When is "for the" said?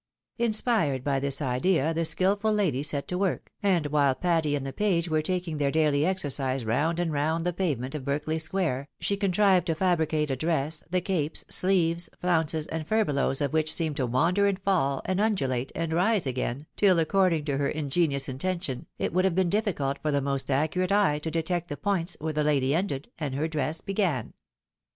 20.01-20.19